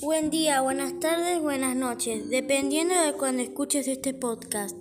Buen 0.00 0.28
día, 0.28 0.60
buenas 0.60 0.98
tardes, 0.98 1.40
buenas 1.40 1.76
noches, 1.76 2.28
dependiendo 2.28 3.00
de 3.00 3.12
cuando 3.12 3.44
escuches 3.44 3.86
este 3.86 4.12
podcast. 4.12 4.76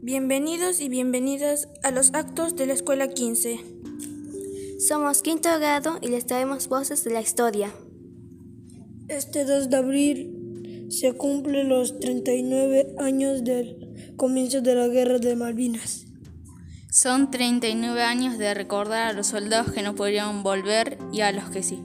Bienvenidos 0.00 0.80
y 0.80 0.88
bienvenidas 0.88 1.68
a 1.82 1.90
los 1.90 2.14
actos 2.14 2.56
de 2.56 2.66
la 2.66 2.72
Escuela 2.72 3.08
15. 3.08 3.60
Somos 4.80 5.20
quinto 5.20 5.50
grado 5.58 5.98
y 6.00 6.08
les 6.08 6.26
traemos 6.26 6.68
voces 6.68 7.04
de 7.04 7.10
la 7.10 7.20
historia. 7.20 7.70
Este 9.08 9.44
2 9.44 9.68
de 9.68 9.76
abril 9.76 10.86
se 10.88 11.12
cumplen 11.12 11.68
los 11.68 12.00
39 12.00 12.94
años 12.98 13.44
del 13.44 14.14
comienzo 14.16 14.62
de 14.62 14.74
la 14.74 14.88
Guerra 14.88 15.18
de 15.18 15.36
Malvinas. 15.36 16.06
Son 16.90 17.30
39 17.30 18.02
años 18.02 18.38
de 18.38 18.54
recordar 18.54 19.08
a 19.08 19.12
los 19.12 19.26
soldados 19.26 19.70
que 19.70 19.82
no 19.82 19.94
pudieron 19.94 20.42
volver 20.42 20.96
y 21.12 21.20
a 21.20 21.30
los 21.30 21.50
que 21.50 21.62
sí. 21.62 21.78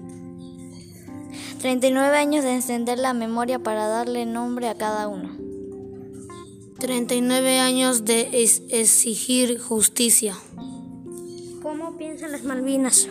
39 1.63 2.17
años 2.17 2.43
de 2.43 2.55
encender 2.55 2.99
la 2.99 3.13
memoria 3.13 3.57
para 3.57 3.87
darle 3.87 4.25
nombre 4.25 4.67
a 4.67 4.75
cada 4.75 5.07
uno. 5.07 5.29
39 6.77 7.57
años 7.59 8.03
de 8.03 8.43
exigir 8.67 9.57
justicia. 9.59 10.35
¿Cómo 11.61 11.95
piensan 11.95 12.33
las 12.33 12.43
Malvinas? 12.43 13.07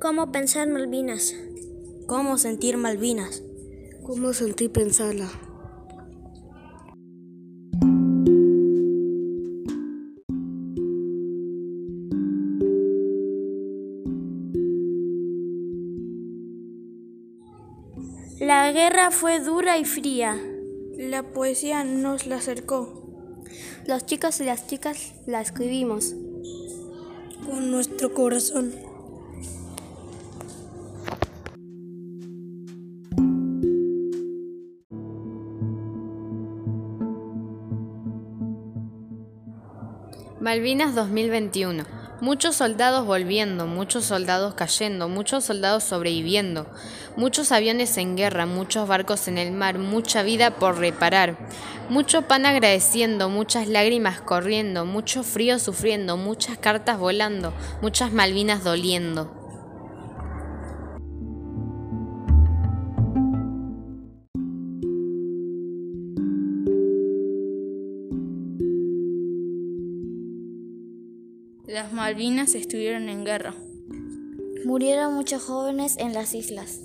¿Cómo 0.00 0.32
pensar 0.32 0.68
Malvinas? 0.68 1.36
¿Cómo 2.08 2.38
sentir 2.38 2.76
Malvinas? 2.76 3.44
¿Cómo 4.02 4.32
sentir 4.32 4.72
pensarla? 4.72 5.45
La 18.40 18.70
guerra 18.70 19.10
fue 19.10 19.40
dura 19.40 19.78
y 19.78 19.86
fría. 19.86 20.38
La 20.98 21.22
poesía 21.22 21.84
nos 21.84 22.26
la 22.26 22.36
acercó. 22.36 23.42
Los 23.86 24.04
chicos 24.04 24.40
y 24.40 24.44
las 24.44 24.66
chicas 24.66 25.14
la 25.26 25.40
escribimos. 25.40 26.14
Con 27.46 27.70
nuestro 27.70 28.12
corazón. 28.12 28.74
Malvinas 40.40 40.94
2021. 40.94 41.95
Muchos 42.22 42.56
soldados 42.56 43.04
volviendo, 43.04 43.66
muchos 43.66 44.06
soldados 44.06 44.54
cayendo, 44.54 45.06
muchos 45.06 45.44
soldados 45.44 45.84
sobreviviendo, 45.84 46.66
muchos 47.14 47.52
aviones 47.52 47.98
en 47.98 48.16
guerra, 48.16 48.46
muchos 48.46 48.88
barcos 48.88 49.28
en 49.28 49.36
el 49.36 49.52
mar, 49.52 49.78
mucha 49.78 50.22
vida 50.22 50.52
por 50.52 50.78
reparar, 50.78 51.36
mucho 51.90 52.22
pan 52.22 52.46
agradeciendo, 52.46 53.28
muchas 53.28 53.68
lágrimas 53.68 54.22
corriendo, 54.22 54.86
mucho 54.86 55.22
frío 55.24 55.58
sufriendo, 55.58 56.16
muchas 56.16 56.56
cartas 56.56 56.98
volando, 56.98 57.52
muchas 57.82 58.10
Malvinas 58.12 58.64
doliendo. 58.64 59.35
Las 71.66 71.92
Malvinas 71.92 72.54
estuvieron 72.54 73.08
en 73.08 73.24
guerra. 73.24 73.52
Murieron 74.64 75.14
muchos 75.14 75.42
jóvenes 75.42 75.96
en 75.98 76.14
las 76.14 76.32
islas. 76.32 76.80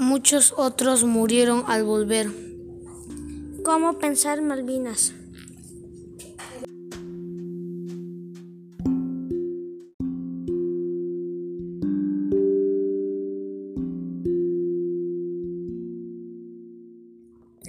Muchos 0.00 0.54
otros 0.56 1.04
murieron 1.04 1.64
al 1.66 1.84
volver. 1.84 2.30
¿Cómo 3.64 3.98
pensar 3.98 4.40
Malvinas? 4.40 5.12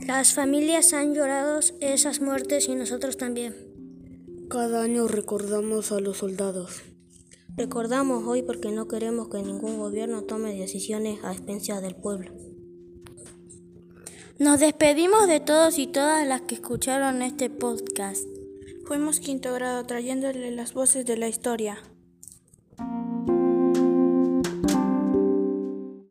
Las 0.08 0.34
familias 0.34 0.94
han 0.94 1.14
llorado 1.14 1.59
esas 1.81 2.22
muertes 2.22 2.69
y 2.69 2.75
nosotros 2.75 3.18
también. 3.18 3.79
Cada 4.50 4.82
año 4.82 5.08
recordamos 5.08 5.92
a 5.92 6.00
los 6.00 6.18
soldados. 6.18 6.82
Recordamos 7.56 8.24
hoy 8.26 8.42
porque 8.42 8.72
no 8.72 8.88
queremos 8.88 9.30
que 9.30 9.44
ningún 9.44 9.78
gobierno 9.78 10.24
tome 10.24 10.58
decisiones 10.58 11.24
a 11.24 11.34
expensas 11.34 11.84
del 11.84 11.96
pueblo. 11.96 12.32
Nos 14.40 14.60
despedimos 14.60 15.28
de 15.28 15.40
todos 15.40 15.78
y 15.78 15.86
todas 15.86 16.28
las 16.28 16.42
que 16.42 16.56
escucharon 16.56 17.22
este 17.22 17.52
podcast. 17.52 18.24
Fuimos 18.88 19.20
quinto 19.20 19.54
grado 19.54 19.86
trayéndole 19.86 20.50
las 20.50 20.74
voces 20.74 21.06
de 21.06 21.18
la 21.18 21.28
historia. 21.28 21.78